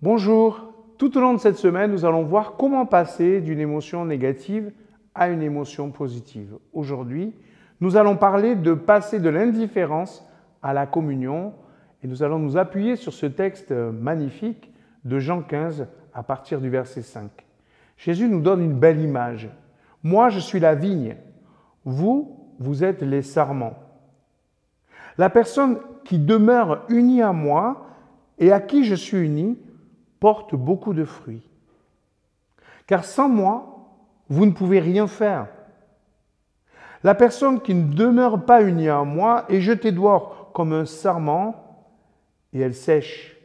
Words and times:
Bonjour, 0.00 0.72
tout 0.96 1.18
au 1.18 1.20
long 1.20 1.34
de 1.34 1.40
cette 1.40 1.56
semaine, 1.56 1.90
nous 1.90 2.04
allons 2.04 2.22
voir 2.22 2.54
comment 2.56 2.86
passer 2.86 3.40
d'une 3.40 3.58
émotion 3.58 4.04
négative 4.04 4.70
à 5.12 5.28
une 5.28 5.42
émotion 5.42 5.90
positive. 5.90 6.56
Aujourd'hui, 6.72 7.34
nous 7.80 7.96
allons 7.96 8.16
parler 8.16 8.54
de 8.54 8.74
passer 8.74 9.18
de 9.18 9.28
l'indifférence 9.28 10.24
à 10.62 10.72
la 10.72 10.86
communion 10.86 11.52
et 12.04 12.06
nous 12.06 12.22
allons 12.22 12.38
nous 12.38 12.56
appuyer 12.56 12.94
sur 12.94 13.12
ce 13.12 13.26
texte 13.26 13.72
magnifique 13.72 14.72
de 15.04 15.18
Jean 15.18 15.42
15 15.42 15.88
à 16.14 16.22
partir 16.22 16.60
du 16.60 16.70
verset 16.70 17.02
5. 17.02 17.28
Jésus 17.96 18.28
nous 18.28 18.40
donne 18.40 18.62
une 18.62 18.78
belle 18.78 19.00
image. 19.00 19.50
Moi, 20.04 20.28
je 20.28 20.38
suis 20.38 20.60
la 20.60 20.76
vigne. 20.76 21.16
Vous, 21.84 22.52
vous 22.60 22.84
êtes 22.84 23.02
les 23.02 23.22
sarments. 23.22 23.74
La 25.16 25.28
personne 25.28 25.80
qui 26.04 26.20
demeure 26.20 26.84
unie 26.88 27.20
à 27.20 27.32
moi 27.32 27.88
et 28.38 28.52
à 28.52 28.60
qui 28.60 28.84
je 28.84 28.94
suis 28.94 29.18
uni 29.18 29.58
porte 30.20 30.54
beaucoup 30.54 30.94
de 30.94 31.04
fruits. 31.04 31.46
Car 32.86 33.04
sans 33.04 33.28
moi, 33.28 33.78
vous 34.28 34.46
ne 34.46 34.52
pouvez 34.52 34.80
rien 34.80 35.06
faire. 35.06 35.48
La 37.04 37.14
personne 37.14 37.60
qui 37.60 37.74
ne 37.74 37.92
demeure 37.92 38.44
pas 38.44 38.62
unie 38.62 38.88
à 38.88 39.04
moi 39.04 39.44
est 39.48 39.60
jetée 39.60 39.92
dehors 39.92 40.50
comme 40.52 40.72
un 40.72 40.84
sarment 40.84 41.86
et 42.52 42.60
elle 42.60 42.74
sèche. 42.74 43.36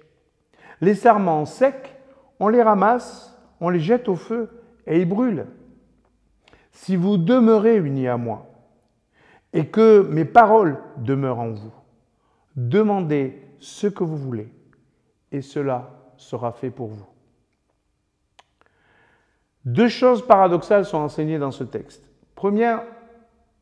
Les 0.82 0.96
sarments 0.96 1.46
secs, 1.46 1.96
on 2.40 2.48
les 2.48 2.64
ramasse, 2.64 3.40
on 3.60 3.70
les 3.70 3.80
jette 3.80 4.10
au 4.10 4.16
feu 4.16 4.50
et 4.88 5.00
ils 5.00 5.08
brûlent. 5.08 5.46
Si 6.72 6.96
vous 6.96 7.18
demeurez 7.18 7.78
unis 7.78 8.08
à 8.08 8.18
moi 8.18 8.48
et 9.54 9.68
que 9.68 10.08
mes 10.10 10.26
paroles 10.26 10.80
demeurent 10.98 11.40
en 11.40 11.52
vous, 11.52 11.74
demandez 12.56 13.40
ce 13.60 13.88
que 13.88 14.04
vous 14.04 14.18
voulez 14.18 14.52
et 15.32 15.42
cela 15.42 16.03
sera 16.18 16.52
fait 16.52 16.70
pour 16.70 16.88
vous. 16.88 17.06
Deux 19.66 19.88
choses 19.88 20.26
paradoxales 20.26 20.86
sont 20.86 20.98
enseignées 20.98 21.40
dans 21.40 21.52
ce 21.52 21.64
texte. 21.64 22.04
Première, 22.36 22.84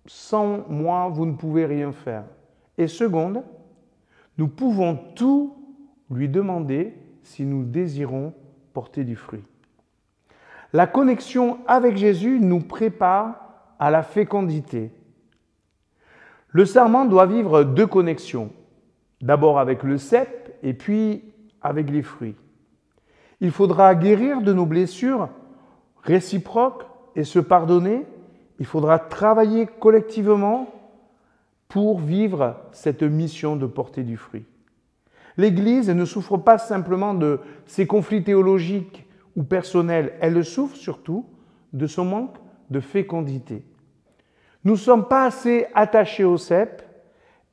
sans 0.05 0.67
moi, 0.67 1.09
vous 1.09 1.25
ne 1.25 1.33
pouvez 1.33 1.65
rien 1.65 1.91
faire. 1.91 2.23
Et 2.77 2.87
seconde, 2.87 3.43
nous 4.37 4.47
pouvons 4.47 4.95
tout 5.15 5.55
lui 6.09 6.27
demander 6.27 6.95
si 7.23 7.45
nous 7.45 7.63
désirons 7.63 8.33
porter 8.73 9.03
du 9.03 9.15
fruit. 9.15 9.43
La 10.73 10.87
connexion 10.87 11.59
avec 11.67 11.97
Jésus 11.97 12.39
nous 12.39 12.61
prépare 12.61 13.35
à 13.77 13.91
la 13.91 14.03
fécondité. 14.03 14.91
Le 16.49 16.65
serment 16.65 17.05
doit 17.05 17.25
vivre 17.25 17.63
deux 17.63 17.87
connexions. 17.87 18.51
D'abord 19.21 19.59
avec 19.59 19.83
le 19.83 19.97
cep 19.97 20.57
et 20.63 20.73
puis 20.73 21.23
avec 21.61 21.89
les 21.89 22.01
fruits. 22.01 22.35
Il 23.39 23.51
faudra 23.51 23.95
guérir 23.95 24.41
de 24.41 24.53
nos 24.53 24.65
blessures 24.65 25.29
réciproques 26.03 26.85
et 27.15 27.23
se 27.23 27.39
pardonner. 27.39 28.05
Il 28.59 28.65
faudra 28.65 28.99
travailler 28.99 29.67
collectivement 29.79 30.69
pour 31.67 31.99
vivre 31.99 32.57
cette 32.71 33.03
mission 33.03 33.55
de 33.55 33.65
porter 33.65 34.03
du 34.03 34.17
fruit. 34.17 34.45
L'Église 35.37 35.89
ne 35.89 36.05
souffre 36.05 36.37
pas 36.37 36.57
simplement 36.57 37.13
de 37.13 37.39
ses 37.65 37.87
conflits 37.87 38.23
théologiques 38.23 39.07
ou 39.35 39.43
personnels, 39.43 40.13
elle 40.19 40.43
souffre 40.43 40.75
surtout 40.75 41.25
de 41.71 41.87
son 41.87 42.05
manque 42.05 42.35
de 42.69 42.79
fécondité. 42.79 43.63
Nous 44.63 44.73
ne 44.73 44.77
sommes 44.77 45.07
pas 45.07 45.25
assez 45.25 45.67
attachés 45.73 46.25
au 46.25 46.37
cep 46.37 46.83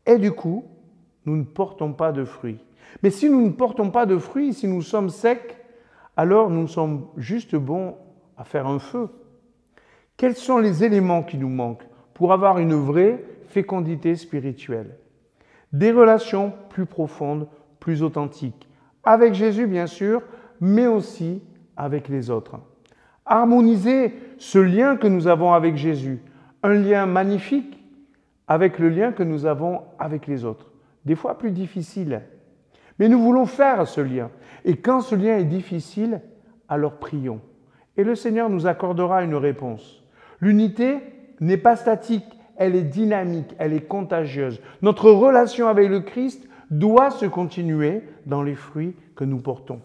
et 0.04 0.18
du 0.18 0.32
coup, 0.32 0.64
nous 1.28 1.36
ne 1.36 1.44
portons 1.44 1.92
pas 1.92 2.10
de 2.10 2.24
fruits. 2.24 2.58
Mais 3.02 3.10
si 3.10 3.28
nous 3.28 3.42
ne 3.42 3.50
portons 3.50 3.90
pas 3.90 4.06
de 4.06 4.16
fruits, 4.16 4.54
si 4.54 4.66
nous 4.66 4.80
sommes 4.80 5.10
secs, 5.10 5.56
alors 6.16 6.48
nous 6.48 6.66
sommes 6.66 7.06
juste 7.18 7.54
bons 7.54 7.96
à 8.38 8.44
faire 8.44 8.66
un 8.66 8.78
feu. 8.78 9.08
Quels 10.16 10.36
sont 10.36 10.58
les 10.58 10.84
éléments 10.84 11.22
qui 11.22 11.36
nous 11.36 11.50
manquent 11.50 11.86
pour 12.14 12.32
avoir 12.32 12.58
une 12.58 12.74
vraie 12.74 13.22
fécondité 13.48 14.16
spirituelle? 14.16 14.96
Des 15.72 15.92
relations 15.92 16.54
plus 16.70 16.86
profondes, 16.86 17.46
plus 17.78 18.02
authentiques, 18.02 18.66
avec 19.04 19.34
Jésus 19.34 19.66
bien 19.66 19.86
sûr, 19.86 20.22
mais 20.60 20.86
aussi 20.86 21.42
avec 21.76 22.08
les 22.08 22.30
autres. 22.30 22.58
Harmoniser 23.26 24.14
ce 24.38 24.58
lien 24.58 24.96
que 24.96 25.06
nous 25.06 25.28
avons 25.28 25.52
avec 25.52 25.76
Jésus, 25.76 26.22
un 26.62 26.72
lien 26.72 27.04
magnifique 27.04 27.78
avec 28.48 28.78
le 28.78 28.88
lien 28.88 29.12
que 29.12 29.22
nous 29.22 29.44
avons 29.44 29.82
avec 29.98 30.26
les 30.26 30.46
autres, 30.46 30.72
des 31.08 31.14
fois 31.14 31.38
plus 31.38 31.52
difficile, 31.52 32.20
mais 32.98 33.08
nous 33.08 33.18
voulons 33.18 33.46
faire 33.46 33.88
ce 33.88 34.02
lien. 34.02 34.30
Et 34.66 34.76
quand 34.76 35.00
ce 35.00 35.14
lien 35.14 35.38
est 35.38 35.44
difficile, 35.44 36.20
alors 36.68 36.98
prions. 36.98 37.40
Et 37.96 38.04
le 38.04 38.14
Seigneur 38.14 38.50
nous 38.50 38.66
accordera 38.66 39.22
une 39.22 39.34
réponse. 39.34 40.04
L'unité 40.38 40.98
n'est 41.40 41.56
pas 41.56 41.76
statique, 41.76 42.26
elle 42.58 42.76
est 42.76 42.82
dynamique, 42.82 43.54
elle 43.58 43.72
est 43.72 43.88
contagieuse. 43.88 44.60
Notre 44.82 45.10
relation 45.10 45.68
avec 45.68 45.88
le 45.88 46.00
Christ 46.00 46.46
doit 46.70 47.10
se 47.10 47.24
continuer 47.24 48.02
dans 48.26 48.42
les 48.42 48.54
fruits 48.54 48.94
que 49.16 49.24
nous 49.24 49.38
portons. 49.38 49.80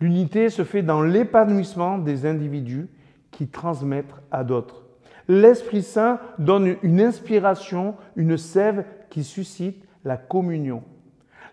L'unité 0.00 0.48
se 0.48 0.64
fait 0.64 0.82
dans 0.82 1.00
l'épanouissement 1.00 1.98
des 1.98 2.26
individus 2.26 2.88
qui 3.30 3.46
transmettent 3.46 4.16
à 4.32 4.42
d'autres. 4.42 4.82
L'Esprit 5.28 5.82
Saint 5.82 6.18
donne 6.40 6.74
une 6.82 7.00
inspiration, 7.00 7.94
une 8.16 8.36
sève 8.36 8.84
qui 9.10 9.22
suscite 9.22 9.84
la 10.04 10.16
communion. 10.16 10.82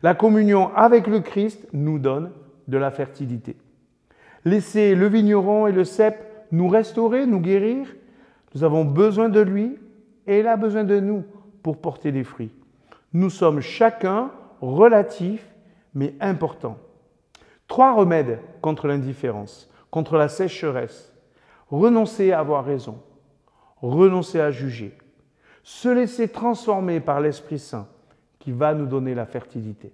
La 0.04 0.16
communion 0.16 0.76
avec 0.76 1.08
le 1.08 1.20
Christ 1.20 1.68
nous 1.74 2.00
donne 2.00 2.32
de 2.68 2.78
la 2.78 2.92
fertilité. 2.92 3.56
Laissez 4.46 4.96
le 4.96 5.08
vigneron 5.08 5.68
et 5.68 5.72
le 5.72 5.84
cep 5.84 6.48
nous 6.52 6.68
restaurer, 6.68 7.26
nous 7.26 7.40
guérir. 7.40 7.88
Nous 8.54 8.64
avons 8.64 8.84
besoin 8.84 9.30
de 9.30 9.40
lui 9.40 9.78
et 10.28 10.40
il 10.40 10.48
a 10.48 10.58
besoin 10.58 10.84
de 10.84 11.00
nous 11.00 11.24
pour 11.64 11.78
porter 11.78 12.12
des 12.12 12.24
fruits. 12.24 12.54
Nous 13.14 13.30
sommes 13.30 13.62
chacun 13.62 14.32
relatifs 14.62 15.48
mais 15.94 16.16
importants. 16.20 16.78
Trois 17.68 17.94
remèdes 17.94 18.40
contre 18.62 18.88
l'indifférence, 18.88 19.72
contre 19.92 20.18
la 20.18 20.28
sécheresse. 20.28 21.14
Renoncer 21.70 22.34
à 22.34 22.40
avoir 22.40 22.66
raison, 22.66 22.98
renoncer 23.82 24.42
à 24.42 24.52
juger, 24.52 24.98
se 25.64 25.88
laisser 25.88 26.28
transformer 26.28 27.00
par 27.00 27.22
l'Esprit 27.22 27.60
Saint 27.60 27.88
qui 28.42 28.52
va 28.52 28.74
nous 28.74 28.88
donner 28.88 29.16
la 29.16 29.26
fertilité. 29.26 29.94